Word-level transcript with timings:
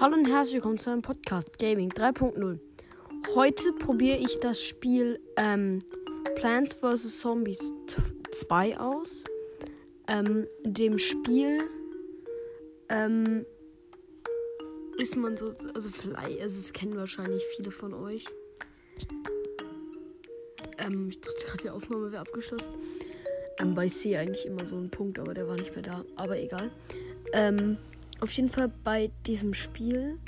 Hallo 0.00 0.14
und 0.14 0.26
herzlich 0.30 0.54
willkommen 0.54 0.78
zu 0.78 0.88
einem 0.88 1.02
Podcast 1.02 1.58
Gaming 1.58 1.90
3.0. 1.90 2.58
Heute 3.34 3.72
probiere 3.74 4.16
ich 4.16 4.40
das 4.40 4.58
Spiel 4.58 5.20
ähm, 5.36 5.80
Plants 6.36 6.72
vs. 6.76 7.20
Zombies 7.20 7.74
2 8.32 8.80
aus. 8.80 9.24
Ähm, 10.08 10.46
in 10.64 10.72
dem 10.72 10.98
Spiel 10.98 11.64
ähm, 12.88 13.44
ist 14.96 15.16
man 15.16 15.36
so, 15.36 15.54
also 15.74 15.90
vielleicht, 15.90 16.40
also 16.40 16.58
es 16.58 16.72
kennen 16.72 16.96
wahrscheinlich 16.96 17.44
viele 17.54 17.70
von 17.70 17.92
euch. 17.92 18.24
Ähm, 20.78 21.10
ich 21.10 21.20
dachte 21.20 21.44
gerade, 21.44 21.62
die 21.64 21.68
Aufnahme 21.68 22.10
wäre 22.10 22.22
abgeschlossen. 22.22 22.72
Ähm, 23.58 23.78
ich 23.78 23.94
sehe 23.94 24.18
eigentlich 24.18 24.46
immer 24.46 24.66
so 24.66 24.76
einen 24.76 24.90
Punkt, 24.90 25.18
aber 25.18 25.34
der 25.34 25.46
war 25.46 25.56
nicht 25.56 25.74
mehr 25.74 25.82
da. 25.82 26.06
Aber 26.16 26.38
egal. 26.38 26.70
Ähm, 27.34 27.76
auf 28.20 28.32
jeden 28.32 28.48
Fall 28.48 28.70
bei 28.84 29.10
diesem 29.26 29.54
Spiel 29.54 30.18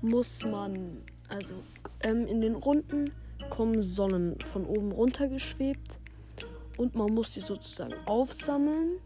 muss 0.00 0.44
man, 0.44 0.98
also 1.28 1.54
ähm, 2.00 2.26
in 2.26 2.40
den 2.40 2.54
Runden 2.54 3.10
kommen 3.50 3.82
Sonnen 3.82 4.38
von 4.40 4.64
oben 4.64 4.92
runter 4.92 5.28
geschwebt 5.28 5.98
und 6.76 6.94
man 6.94 7.12
muss 7.12 7.34
die 7.34 7.40
sozusagen 7.40 7.94
aufsammeln. 8.06 8.98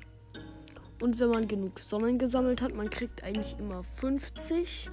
Und 1.00 1.20
wenn 1.20 1.28
man 1.28 1.46
genug 1.46 1.78
Sonnen 1.78 2.18
gesammelt 2.18 2.62
hat, 2.62 2.74
man 2.74 2.88
kriegt 2.88 3.22
eigentlich 3.22 3.56
immer 3.58 3.82
50. 3.82 4.90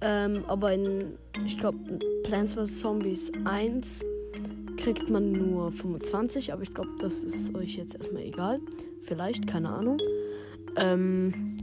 Ähm, 0.00 0.44
aber 0.46 0.72
in, 0.72 1.18
ich 1.44 1.58
glaube, 1.58 1.78
Plants 2.24 2.54
vs. 2.54 2.80
Zombies 2.80 3.30
1 3.44 4.02
kriegt 4.76 5.10
man 5.10 5.32
nur 5.32 5.72
25, 5.72 6.52
aber 6.52 6.62
ich 6.62 6.72
glaube, 6.72 6.90
das 6.98 7.22
ist 7.22 7.54
euch 7.54 7.76
jetzt 7.76 7.94
erstmal 7.94 8.22
egal. 8.22 8.60
Vielleicht, 9.02 9.46
keine 9.46 9.70
Ahnung. 9.70 9.98
Ähm, 10.76 11.55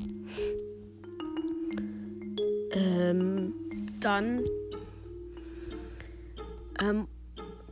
dann 4.03 4.43
ähm, 6.79 7.07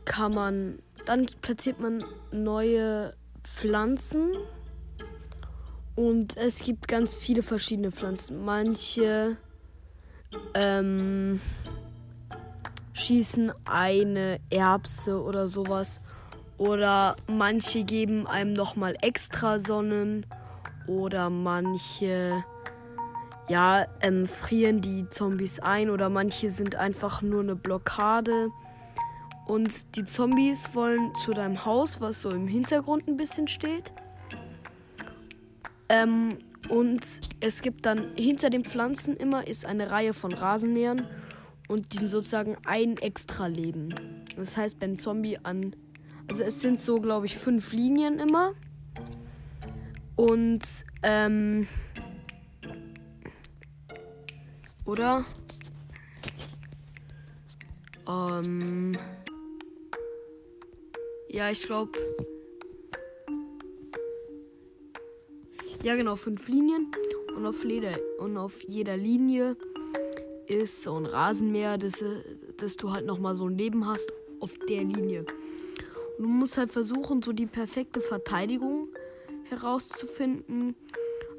kann 0.04 0.34
man, 0.34 0.78
dann 1.04 1.26
platziert 1.40 1.80
man 1.80 2.04
neue 2.32 3.14
Pflanzen 3.42 4.32
und 5.94 6.36
es 6.36 6.60
gibt 6.60 6.88
ganz 6.88 7.14
viele 7.14 7.42
verschiedene 7.42 7.90
Pflanzen. 7.90 8.44
Manche 8.44 9.36
ähm, 10.54 11.40
schießen 12.94 13.52
eine 13.64 14.40
Erbse 14.50 15.20
oder 15.20 15.48
sowas. 15.48 16.00
Oder 16.56 17.16
manche 17.26 17.84
geben 17.84 18.26
einem 18.26 18.52
nochmal 18.52 18.96
extra 19.02 19.58
Sonnen. 19.58 20.24
Oder 20.86 21.28
manche 21.28 22.44
ja, 23.48 23.86
ähm, 24.00 24.26
frieren 24.26 24.80
die 24.80 25.08
Zombies 25.08 25.60
ein 25.60 25.90
oder 25.90 26.08
manche 26.08 26.50
sind 26.50 26.76
einfach 26.76 27.22
nur 27.22 27.40
eine 27.40 27.56
Blockade. 27.56 28.50
Und 29.46 29.96
die 29.96 30.04
Zombies 30.04 30.74
wollen 30.74 31.14
zu 31.16 31.32
deinem 31.32 31.64
Haus, 31.64 32.00
was 32.00 32.22
so 32.22 32.30
im 32.30 32.46
Hintergrund 32.46 33.08
ein 33.08 33.16
bisschen 33.16 33.48
steht. 33.48 33.92
Ähm, 35.88 36.38
und 36.68 37.20
es 37.40 37.60
gibt 37.60 37.84
dann 37.84 38.14
hinter 38.16 38.48
den 38.48 38.64
Pflanzen 38.64 39.16
immer 39.16 39.46
ist 39.46 39.66
eine 39.66 39.90
Reihe 39.90 40.14
von 40.14 40.32
Rasenmähern 40.32 41.06
und 41.68 41.92
die 41.92 41.98
sind 41.98 42.08
sozusagen 42.08 42.56
ein 42.64 42.96
extra 42.98 43.46
Leben. 43.46 43.94
Das 44.36 44.56
heißt, 44.56 44.80
wenn 44.80 44.96
Zombie 44.96 45.38
an. 45.42 45.74
Also 46.30 46.44
es 46.44 46.60
sind 46.60 46.80
so, 46.80 47.00
glaube 47.00 47.26
ich, 47.26 47.36
fünf 47.36 47.72
Linien 47.72 48.18
immer. 48.18 48.52
Und 50.16 50.62
ähm, 51.02 51.66
oder? 54.84 55.24
Ähm. 58.08 58.96
Ja, 61.28 61.50
ich 61.50 61.62
glaube. 61.64 61.98
Ja, 65.82 65.96
genau, 65.96 66.16
fünf 66.16 66.48
Linien. 66.48 66.92
Und 67.34 67.46
auf, 67.46 67.64
Leder, 67.64 67.98
und 68.18 68.36
auf 68.36 68.62
jeder 68.68 68.96
Linie 68.96 69.56
ist 70.46 70.82
so 70.82 70.94
ein 70.96 71.06
Rasenmäher, 71.06 71.78
dass, 71.78 72.04
dass 72.58 72.76
du 72.76 72.92
halt 72.92 73.06
nochmal 73.06 73.34
so 73.34 73.48
ein 73.48 73.56
Leben 73.56 73.86
hast 73.86 74.12
auf 74.40 74.52
der 74.68 74.84
Linie. 74.84 75.24
Und 76.18 76.24
du 76.24 76.28
musst 76.28 76.58
halt 76.58 76.70
versuchen, 76.70 77.22
so 77.22 77.32
die 77.32 77.46
perfekte 77.46 78.00
Verteidigung 78.00 78.88
herauszufinden. 79.48 80.76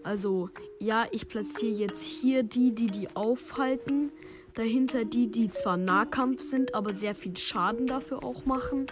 Also, 0.03 0.49
ja, 0.79 1.07
ich 1.11 1.27
platziere 1.27 1.73
jetzt 1.73 2.03
hier 2.03 2.43
die, 2.43 2.75
die 2.75 2.87
die 2.87 3.15
aufhalten. 3.15 4.11
Dahinter 4.53 5.05
die, 5.05 5.31
die 5.31 5.49
zwar 5.49 5.77
Nahkampf 5.77 6.41
sind, 6.41 6.75
aber 6.75 6.93
sehr 6.93 7.15
viel 7.15 7.35
Schaden 7.37 7.87
dafür 7.87 8.23
auch 8.23 8.45
machen. 8.45 8.85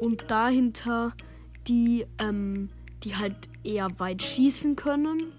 Und 0.00 0.30
dahinter 0.30 1.14
die, 1.66 2.06
ähm, 2.18 2.68
die 3.02 3.16
halt 3.16 3.36
eher 3.62 3.88
weit 3.98 4.22
schießen 4.22 4.76
können 4.76 5.32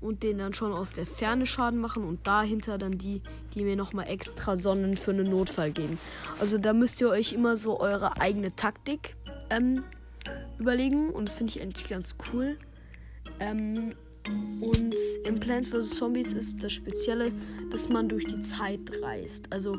und 0.00 0.22
den 0.22 0.38
dann 0.38 0.54
schon 0.54 0.72
aus 0.72 0.92
der 0.92 1.06
Ferne 1.06 1.46
Schaden 1.46 1.78
machen. 1.78 2.04
Und 2.04 2.26
dahinter 2.26 2.78
dann 2.78 2.98
die, 2.98 3.22
die 3.54 3.62
mir 3.62 3.76
nochmal 3.76 4.08
extra 4.08 4.56
Sonnen 4.56 4.96
für 4.96 5.12
einen 5.12 5.30
Notfall 5.30 5.70
geben. 5.70 5.98
Also 6.40 6.58
da 6.58 6.72
müsst 6.72 7.00
ihr 7.00 7.10
euch 7.10 7.32
immer 7.32 7.56
so 7.56 7.78
eure 7.78 8.20
eigene 8.20 8.56
Taktik 8.56 9.14
ähm, 9.50 9.84
überlegen. 10.58 11.10
Und 11.10 11.28
das 11.28 11.34
finde 11.34 11.52
ich 11.52 11.62
eigentlich 11.62 11.88
ganz 11.88 12.16
cool. 12.32 12.56
Ähm, 13.38 13.94
und 14.60 14.94
in 15.24 15.40
Plants 15.40 15.68
vs. 15.68 15.96
Zombies 15.96 16.32
ist 16.32 16.62
das 16.62 16.72
Spezielle, 16.72 17.32
dass 17.70 17.88
man 17.88 18.08
durch 18.08 18.24
die 18.24 18.40
Zeit 18.40 18.80
reist. 19.02 19.52
Also 19.52 19.78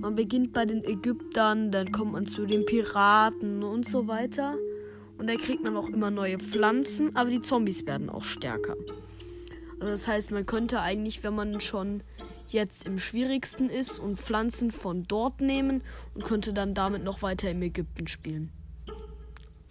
man 0.00 0.14
beginnt 0.14 0.52
bei 0.52 0.64
den 0.64 0.84
Ägyptern, 0.84 1.72
dann 1.72 1.92
kommt 1.92 2.12
man 2.12 2.26
zu 2.26 2.46
den 2.46 2.64
Piraten 2.64 3.62
und 3.62 3.86
so 3.86 4.06
weiter. 4.08 4.56
Und 5.18 5.28
da 5.28 5.36
kriegt 5.36 5.62
man 5.62 5.76
auch 5.76 5.88
immer 5.88 6.10
neue 6.10 6.38
Pflanzen, 6.38 7.14
aber 7.14 7.30
die 7.30 7.40
Zombies 7.40 7.86
werden 7.86 8.10
auch 8.10 8.24
stärker. 8.24 8.76
Also 9.74 9.90
das 9.90 10.08
heißt, 10.08 10.30
man 10.30 10.46
könnte 10.46 10.80
eigentlich, 10.80 11.22
wenn 11.22 11.34
man 11.34 11.60
schon 11.60 12.02
jetzt 12.48 12.86
im 12.86 12.98
schwierigsten 12.98 13.68
ist 13.68 13.98
und 13.98 14.18
Pflanzen 14.18 14.70
von 14.70 15.04
dort 15.08 15.40
nehmen 15.40 15.82
und 16.14 16.24
könnte 16.24 16.52
dann 16.52 16.74
damit 16.74 17.02
noch 17.02 17.22
weiter 17.22 17.50
im 17.50 17.62
Ägypten 17.62 18.06
spielen. 18.06 18.50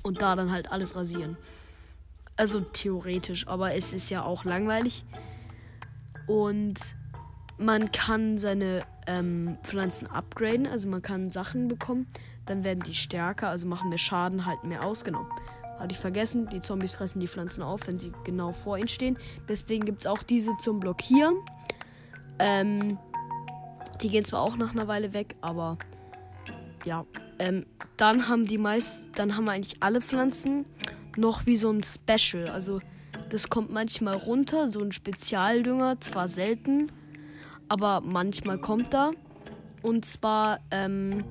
Und 0.04 0.22
da 0.22 0.36
dann 0.36 0.52
halt 0.52 0.72
alles 0.72 0.96
rasieren. 0.96 1.38
Also 2.36 2.62
theoretisch, 2.62 3.48
aber 3.48 3.74
es 3.76 3.94
ist 3.94 4.10
ja 4.10 4.24
auch 4.24 4.46
langweilig. 4.46 5.06
Und 6.28 6.80
man 7.58 7.92
kann 7.92 8.38
seine 8.38 8.82
ähm, 9.08 9.58
Pflanzen 9.64 10.08
upgraden, 10.08 10.66
also 10.66 10.88
man 10.88 11.02
kann 11.02 11.30
Sachen 11.30 11.68
bekommen, 11.68 12.08
dann 12.46 12.64
werden 12.64 12.82
die 12.86 12.94
stärker, 12.94 13.50
also 13.50 13.68
machen 13.68 13.90
mehr 13.90 13.98
Schaden, 13.98 14.46
halten 14.46 14.68
mehr 14.68 14.84
aus, 14.84 15.04
genau. 15.04 15.28
Hatte 15.78 15.94
ich 15.94 16.00
vergessen, 16.00 16.48
die 16.50 16.62
Zombies 16.62 16.94
fressen 16.94 17.20
die 17.20 17.28
Pflanzen 17.28 17.64
auf, 17.64 17.88
wenn 17.88 17.98
sie 17.98 18.12
genau 18.24 18.52
vor 18.52 18.78
ihnen 18.78 18.88
stehen. 18.88 19.18
Deswegen 19.50 19.84
gibt 19.86 20.02
es 20.02 20.08
auch 20.08 20.22
diese 20.22 20.56
zum 20.58 20.80
Blockieren. 20.80 21.36
Ähm, 22.40 23.00
die 24.02 24.10
gehen 24.10 24.24
zwar 24.24 24.42
auch 24.42 24.56
nach 24.58 24.72
einer 24.72 24.88
Weile 24.88 25.14
weg, 25.14 25.36
aber 25.42 25.78
ja. 26.86 27.06
Ähm, 27.40 27.66
dann 27.98 28.28
haben 28.28 28.46
die 28.46 28.60
meist, 28.60 29.10
dann 29.16 29.36
haben 29.36 29.50
eigentlich 29.50 29.82
alle 29.82 30.02
Pflanzen 30.02 30.66
noch 31.18 31.46
wie 31.46 31.58
so 31.58 31.70
ein 31.70 31.82
Special. 31.84 32.50
Also 32.50 32.82
das 33.30 33.50
kommt 33.50 33.72
manchmal 33.72 34.16
runter, 34.16 34.70
so 34.70 34.82
ein 34.82 34.92
Spezialdünger, 34.92 36.00
zwar 36.02 36.28
selten, 36.28 36.92
aber 37.68 38.02
manchmal 38.02 38.60
kommt 38.60 38.94
da. 38.94 39.12
Und 39.82 40.06
zwar, 40.06 40.60
ähm, 40.70 41.24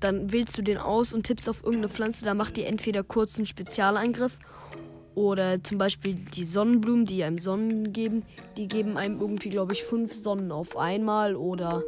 dann 0.00 0.32
wählst 0.32 0.58
du 0.58 0.62
den 0.62 0.78
aus 0.78 1.12
und 1.12 1.24
tippst 1.24 1.48
auf 1.48 1.62
irgendeine 1.62 1.88
Pflanze, 1.88 2.24
da 2.24 2.34
macht 2.34 2.56
die 2.56 2.64
entweder 2.64 3.02
kurz 3.02 3.36
einen 3.36 3.46
Spezialangriff 3.46 4.38
oder 5.14 5.62
zum 5.62 5.78
Beispiel 5.78 6.14
die 6.14 6.44
Sonnenblumen, 6.44 7.06
die 7.06 7.22
einem 7.22 7.38
Sonnen 7.38 7.92
geben, 7.92 8.24
die 8.56 8.68
geben 8.68 8.96
einem 8.96 9.20
irgendwie, 9.20 9.50
glaube 9.50 9.72
ich, 9.72 9.84
fünf 9.84 10.12
Sonnen 10.12 10.52
auf 10.52 10.76
einmal 10.76 11.36
oder 11.36 11.82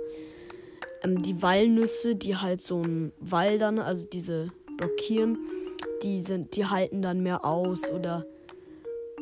ähm, 1.02 1.22
die 1.22 1.40
Walnüsse, 1.42 2.16
die 2.16 2.36
halt 2.36 2.60
so 2.60 2.82
einen 2.82 3.12
Wall 3.20 3.58
dann, 3.58 3.78
also 3.78 4.06
diese 4.06 4.50
blockieren, 4.76 5.38
die 6.04 6.20
sind, 6.20 6.56
die 6.56 6.66
halten 6.66 7.02
dann 7.02 7.22
mehr 7.22 7.44
aus 7.44 7.90
oder 7.90 8.26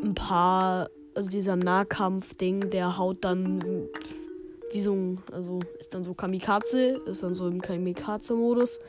ein 0.02 0.14
paar, 0.14 0.90
also 1.14 1.30
dieser 1.30 1.56
Nahkampf-Ding, 1.56 2.70
der 2.70 2.98
haut 2.98 3.24
dann 3.24 3.88
wie 4.72 4.80
so 4.80 5.18
also 5.30 5.60
ist 5.78 5.94
dann 5.94 6.02
so 6.02 6.14
Kamikaze, 6.14 7.00
ist 7.06 7.22
dann 7.22 7.34
so 7.34 7.46
im 7.46 7.60
Kamikaze-Modus. 7.60 8.80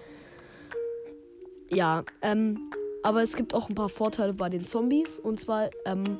Ja, 1.69 2.03
ähm, 2.21 2.71
aber 3.03 3.21
es 3.21 3.35
gibt 3.35 3.53
auch 3.53 3.69
ein 3.69 3.75
paar 3.75 3.89
Vorteile 3.89 4.33
bei 4.33 4.49
den 4.49 4.63
Zombies 4.63 5.19
und 5.19 5.39
zwar, 5.39 5.69
ähm, 5.85 6.19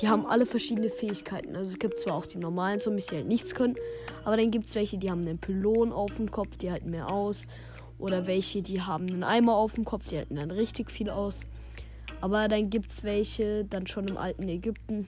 die 0.00 0.08
haben 0.08 0.26
alle 0.26 0.46
verschiedene 0.46 0.90
Fähigkeiten. 0.90 1.56
Also 1.56 1.70
es 1.70 1.78
gibt 1.78 1.98
zwar 1.98 2.14
auch 2.14 2.26
die 2.26 2.38
normalen 2.38 2.78
Zombies, 2.78 3.06
die 3.06 3.16
halt 3.16 3.26
nichts 3.26 3.54
können, 3.54 3.76
aber 4.24 4.36
dann 4.36 4.50
gibt 4.50 4.66
es 4.66 4.74
welche, 4.74 4.98
die 4.98 5.10
haben 5.10 5.22
einen 5.22 5.38
Pylon 5.38 5.92
auf 5.92 6.14
dem 6.16 6.30
Kopf, 6.30 6.56
die 6.58 6.70
halten 6.70 6.90
mehr 6.90 7.10
aus. 7.10 7.48
Oder 7.98 8.26
welche, 8.26 8.62
die 8.62 8.82
haben 8.82 9.06
einen 9.08 9.24
Eimer 9.24 9.54
auf 9.54 9.74
dem 9.74 9.84
Kopf, 9.84 10.08
die 10.08 10.18
halten 10.18 10.36
dann 10.36 10.50
richtig 10.50 10.90
viel 10.90 11.10
aus. 11.10 11.46
Aber 12.20 12.48
dann 12.48 12.70
gibt 12.70 12.90
es 12.90 13.04
welche, 13.04 13.64
dann 13.64 13.86
schon 13.86 14.08
im 14.08 14.16
alten 14.16 14.48
Ägypten, 14.48 15.06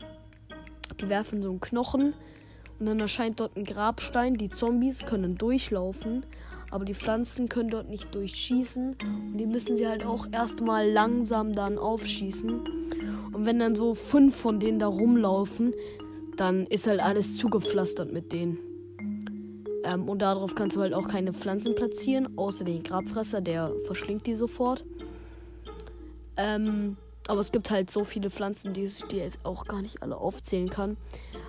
die 1.01 1.09
werfen 1.09 1.43
so 1.43 1.51
einen 1.51 1.61
Knochen 1.61 2.15
Und 2.79 2.87
dann 2.87 2.99
erscheint 3.01 3.41
dort 3.41 3.57
ein 3.57 3.65
Grabstein. 3.65 4.37
Die 4.37 4.49
Zombies 4.49 5.05
können 5.05 5.37
durchlaufen, 5.37 6.25
aber 6.71 6.85
die 6.85 6.95
Pflanzen 6.95 7.49
können 7.49 7.71
dort 7.71 7.89
nicht 7.89 8.15
durchschießen. 8.15 8.97
Und 9.03 9.39
die 9.39 9.47
müssen 9.47 9.77
sie 9.77 9.87
halt 9.87 10.05
auch 10.05 10.27
erstmal 10.33 10.91
langsam 10.91 11.55
dann 11.55 11.79
aufschießen. 11.79 12.61
Und 13.33 13.45
wenn 13.45 13.59
dann 13.59 13.77
so 13.77 13.95
fünf 13.95 14.37
von 14.37 14.61
denen 14.61 14.79
da 14.79 14.87
rumlaufen, 14.87 15.75
dann 16.37 16.67
ist 16.67 16.87
halt 16.87 17.01
alles 17.01 17.37
zugepflastert 17.37 18.13
mit 18.13 18.33
denen. 18.33 18.59
Ähm, 19.85 20.09
und 20.09 20.21
darauf 20.21 20.55
kannst 20.55 20.77
du 20.77 20.81
halt 20.81 20.95
auch 20.95 21.09
keine 21.09 21.33
Pflanzen 21.33 21.75
platzieren, 21.75 22.37
außer 22.37 22.65
den 22.65 22.83
Grabfresser, 22.83 23.41
der 23.41 23.73
verschlingt 23.87 24.27
die 24.27 24.35
sofort. 24.35 24.85
Ähm, 26.37 26.97
aber 27.29 27.41
es 27.41 27.53
gibt 27.53 27.71
halt 27.71 27.91
so 27.91 28.05
viele 28.05 28.31
Pflanzen, 28.31 28.73
die 28.73 28.85
ich 28.85 29.03
dir 29.05 29.23
jetzt 29.25 29.45
auch 29.45 29.67
gar 29.67 29.83
nicht 29.83 30.03
alle 30.03 30.17
aufzählen 30.17 30.71
kann. 30.71 30.97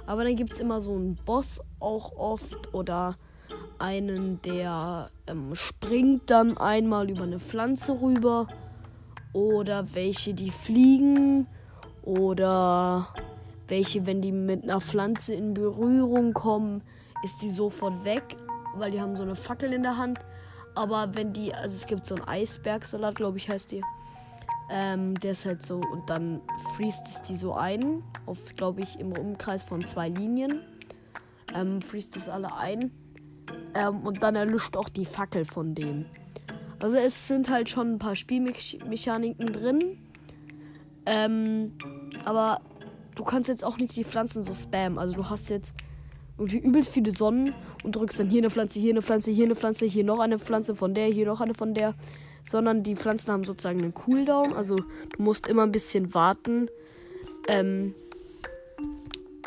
Aber 0.06 0.24
dann 0.24 0.36
gibt 0.36 0.54
es 0.54 0.60
immer 0.60 0.82
so 0.82 0.92
einen 0.92 1.18
Boss 1.26 1.62
auch 1.80 2.18
oft 2.18 2.74
oder 2.74 3.18
einen, 3.78 4.42
der 4.42 5.10
ähm, 5.28 5.56
springt 5.56 6.30
dann 6.30 6.58
einmal 6.58 7.10
über 7.10 7.24
eine 7.24 7.40
Pflanze 7.40 8.02
rüber. 8.02 8.48
Oder 9.32 9.94
welche, 9.94 10.34
die 10.34 10.52
fliegen. 10.52 11.48
Oder 12.04 13.08
welche, 13.68 14.06
wenn 14.06 14.22
die 14.22 14.32
mit 14.32 14.64
einer 14.64 14.82
Pflanze 14.82 15.34
in 15.34 15.54
Berührung 15.54 16.34
kommen, 16.34 16.82
ist 17.24 17.42
die 17.42 17.50
sofort 17.50 18.04
weg, 18.04 18.38
weil 18.76 18.92
die 18.92 19.02
haben 19.02 19.16
so 19.16 19.24
eine 19.24 19.36
Fackel 19.36 19.74
in 19.74 19.84
der 19.84 19.98
Hand. 19.98 20.20
Aber 20.76 21.16
wenn 21.16 21.34
die, 21.34 21.54
also 21.54 21.76
es 21.76 21.88
gibt 21.88 22.06
so 22.06 22.16
einen 22.16 22.28
Eisbergsalat, 22.28 23.16
glaube 23.16 23.38
ich, 23.38 23.50
heißt 23.50 23.72
die. 23.72 23.84
Ähm, 24.72 25.20
der 25.20 25.32
ist 25.32 25.46
halt 25.46 25.64
so, 25.64 25.78
und 25.78 26.10
dann 26.10 26.42
friest 26.76 27.06
es 27.08 27.22
die 27.24 27.36
so 27.36 27.56
ein, 27.56 28.04
auf, 28.28 28.56
glaube 28.56 28.82
ich, 28.82 29.00
im 29.00 29.12
Umkreis 29.12 29.64
von 29.64 29.86
zwei 29.86 30.10
Linien. 30.10 30.62
Ähm, 31.56 31.82
friest 31.82 32.16
es 32.16 32.30
alle 32.30 32.56
ein. 32.56 32.92
Ähm, 33.74 34.02
und 34.06 34.22
dann 34.22 34.36
erlischt 34.36 34.78
auch 34.78 34.90
die 34.90 35.06
Fackel 35.06 35.44
von 35.44 35.74
denen. 35.74 36.06
Also 36.80 36.98
es 36.98 37.28
sind 37.28 37.50
halt 37.50 37.70
schon 37.70 37.96
ein 37.96 38.00
paar 38.00 38.16
Spielmechaniken 38.16 39.48
drin. 39.48 39.98
Ähm, 41.06 41.74
aber 42.24 42.62
du 43.16 43.24
kannst 43.24 43.50
jetzt 43.50 43.66
auch 43.66 43.78
nicht 43.78 43.96
die 43.96 44.04
Pflanzen 44.04 44.44
so 44.44 44.54
spammen. 44.54 45.00
Also 45.00 45.16
du 45.16 45.30
hast 45.30 45.50
jetzt 45.50 45.74
irgendwie 46.40 46.60
übelst 46.60 46.92
viele 46.92 47.12
Sonnen 47.12 47.54
und 47.84 47.96
drückst 47.96 48.20
dann 48.20 48.30
hier 48.30 48.40
eine 48.40 48.50
Pflanze, 48.50 48.80
hier 48.80 48.94
eine 48.94 49.02
Pflanze, 49.02 49.32
hier 49.32 49.46
eine 49.46 49.56
Pflanze, 49.56 49.86
hier 49.86 50.04
noch 50.04 50.20
eine 50.20 50.40
Pflanze 50.40 50.76
von 50.76 50.94
der, 50.94 51.08
hier 51.08 51.26
noch 51.26 51.42
eine 51.42 51.54
von 51.54 51.74
der 51.74 51.96
sondern 52.44 52.84
die 52.84 52.96
Pflanzen 52.96 53.32
haben 53.32 53.44
sozusagen 53.44 53.80
einen 53.80 53.94
Cooldown. 53.94 54.54
Also 54.54 54.76
du 54.76 55.22
musst 55.22 55.48
immer 55.48 55.64
ein 55.64 55.72
bisschen 55.72 56.14
warten, 56.14 56.68
ähm, 57.48 57.94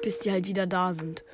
bis 0.02 0.20
die 0.20 0.30
halt 0.30 0.48
wieder 0.48 0.66
da 0.66 0.92
sind. 0.92 1.24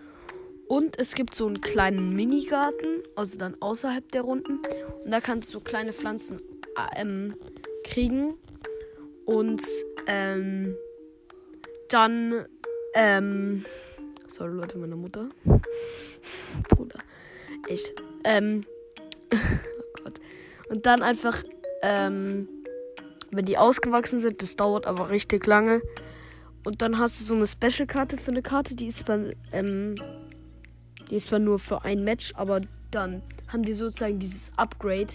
Und 0.66 0.99
es 0.99 1.14
gibt 1.14 1.34
so 1.34 1.46
einen 1.46 1.60
kleinen 1.60 2.14
Minigarten, 2.14 3.02
also 3.16 3.38
dann 3.38 3.56
außerhalb 3.60 4.10
der 4.12 4.22
Runden. 4.22 4.60
Und 5.05 5.10
da 5.10 5.20
kannst 5.20 5.52
du 5.55 5.60
kleine 5.60 5.93
Pflanzen 5.93 6.40
ähm, 6.96 7.34
kriegen. 7.84 8.34
Und 9.25 9.62
ähm, 10.06 10.75
dann, 11.88 12.46
ähm, 12.94 13.64
sorry 14.29 14.53
Leute, 14.53 14.79
meine 14.79 14.97
Mutter. 14.97 15.29
Bruder. 16.69 17.01
Echt. 17.69 17.93
Ähm, 18.25 18.63
oh 19.33 20.03
Gott. 20.05 20.21
Und 20.69 20.87
dann 20.87 21.03
einfach, 21.03 21.43
ähm, 21.83 22.49
wenn 23.31 23.45
die 23.45 23.59
ausgewachsen 23.59 24.21
sind, 24.21 24.43
das 24.43 24.57
dauert 24.57 24.87
aber 24.87 25.11
richtig 25.11 25.47
lange. 25.47 25.83
Und 26.65 26.83
dann 26.83 26.99
hast 26.99 27.21
du 27.21 27.25
so 27.25 27.35
eine 27.35 27.47
Special-Karte 27.47 28.19
für 28.19 28.31
eine 28.31 28.43
Karte, 28.43 28.75
die 28.75 28.87
ist 28.89 29.01
zwar, 29.01 29.19
ähm, 29.53 29.95
die 31.11 31.17
ist 31.17 31.29
zwar 31.29 31.39
nur 31.39 31.59
für 31.59 31.85
ein 31.85 32.05
Match, 32.05 32.33
aber 32.35 32.61
dann 32.91 33.23
haben 33.49 33.63
die 33.63 33.73
sozusagen 33.73 34.19
dieses 34.19 34.53
Upgrade 34.57 35.15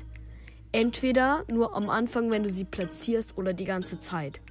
entweder 0.72 1.46
nur 1.48 1.76
am 1.76 1.90
Anfang, 1.90 2.32
wenn 2.32 2.44
du 2.44 2.50
sie 2.50 2.66
platzierst, 2.66 3.38
oder 3.38 3.54
die 3.54 3.66
ganze 3.66 4.00
Zeit. 4.00 4.42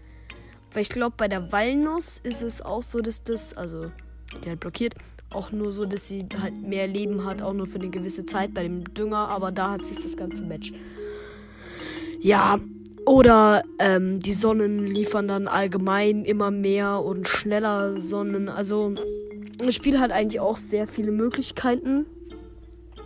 Weil 0.73 0.83
ich 0.83 0.89
glaube, 0.89 1.15
bei 1.17 1.29
der 1.29 1.53
Walnuss 1.53 2.19
ist 2.19 2.43
es 2.43 2.63
auch 2.63 2.83
so, 2.83 3.01
dass 3.01 3.25
das, 3.25 3.55
also 3.55 3.91
die 4.41 4.49
halt 4.49 4.61
blockiert, 4.61 4.95
auch 5.31 5.53
nur 5.53 5.73
so, 5.73 5.85
dass 5.85 6.09
sie 6.09 6.27
halt 6.41 6.55
mehr 6.63 6.87
Leben 6.87 7.25
hat, 7.25 7.43
auch 7.43 7.53
nur 7.53 7.67
für 7.67 7.79
eine 7.79 7.91
gewisse 7.91 8.25
Zeit 8.25 8.55
bei 8.55 8.63
dem 8.63 8.85
Dünger, 8.95 9.29
aber 9.29 9.53
da 9.53 9.73
hat 9.73 9.85
sich 9.85 10.01
das 10.01 10.17
ganze 10.17 10.43
Match. 10.43 10.73
Ja, 12.21 12.59
oder 13.05 13.65
ähm, 13.79 14.21
die 14.21 14.33
Sonnen 14.33 14.87
liefern 14.87 15.27
dann 15.27 15.49
allgemein 15.49 16.25
immer 16.25 16.51
mehr 16.51 17.03
und 17.03 17.27
schneller 17.27 17.99
Sonnen. 17.99 18.49
Also 18.49 18.95
das 19.59 19.75
Spiel 19.75 19.99
hat 19.99 20.13
eigentlich 20.13 20.41
auch 20.41 20.57
sehr 20.57 20.87
viele 20.87 21.11
Möglichkeiten. 21.11 22.07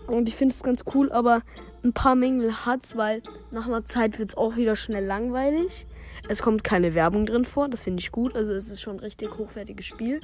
Und 0.06 0.28
ich 0.28 0.34
finde 0.36 0.54
es 0.54 0.62
ganz 0.62 0.84
cool, 0.94 1.10
aber 1.10 1.42
ein 1.82 1.92
paar 1.92 2.14
Mängel 2.14 2.66
hat 2.66 2.84
es, 2.84 2.96
weil 2.96 3.22
nach 3.50 3.66
einer 3.66 3.84
Zeit 3.84 4.18
wird 4.18 4.28
es 4.28 4.36
auch 4.36 4.56
wieder 4.56 4.76
schnell 4.76 5.04
langweilig. 5.04 5.86
Es 6.28 6.42
kommt 6.42 6.64
keine 6.64 6.94
Werbung 6.94 7.24
drin 7.24 7.44
vor, 7.44 7.68
das 7.68 7.84
finde 7.84 8.00
ich 8.00 8.12
gut. 8.12 8.34
Also 8.34 8.52
es 8.52 8.70
ist 8.70 8.80
schon 8.80 8.96
ein 8.96 9.00
richtig 9.00 9.38
hochwertiges 9.38 9.86
Spiel. 9.86 10.20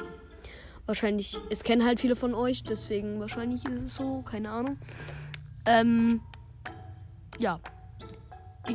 Wahrscheinlich, 0.86 1.40
es 1.48 1.62
kennen 1.62 1.84
halt 1.84 2.00
viele 2.00 2.16
von 2.16 2.34
euch, 2.34 2.64
deswegen 2.64 3.20
wahrscheinlich 3.20 3.64
ist 3.64 3.82
es 3.86 3.94
so, 3.96 4.22
keine 4.22 4.50
Ahnung. 4.50 4.78
Ähm, 5.64 6.20
ja. 7.38 7.60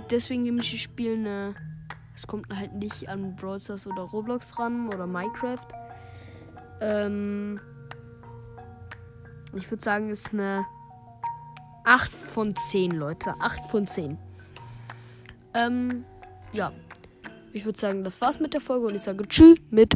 Deswegen 0.09 0.44
nehme 0.44 0.62
ich 0.62 0.71
das 0.71 0.80
Spiel 0.80 1.13
eine. 1.13 1.56
Es 2.15 2.25
kommt 2.25 2.48
halt 2.54 2.74
nicht 2.74 3.09
an 3.09 3.36
Brawl 3.36 3.59
Stars 3.59 3.86
oder 3.88 4.01
Roblox 4.01 4.57
ran 4.57 4.88
oder 4.88 5.06
Minecraft. 5.06 5.68
Ähm, 6.81 7.59
ich 9.54 9.69
würde 9.69 9.83
sagen, 9.83 10.09
es 10.09 10.25
ist 10.25 10.33
eine 10.33 10.65
8 11.86 12.13
von 12.13 12.56
10, 12.56 12.92
Leute. 12.92 13.33
8 13.39 13.65
von 13.65 13.88
10. 13.88 14.18
Ähm, 15.54 16.06
ja. 16.51 16.71
Ich 17.54 17.65
würde 17.65 17.80
sagen, 17.80 18.04
das 18.04 18.19
war's 18.19 18.39
mit 18.39 18.54
der 18.54 18.62
Folge 18.62 18.88
und 18.88 18.95
ich 18.95 19.01
sage 19.01 19.27
Tschüss 19.27 19.57
mit. 19.69 19.94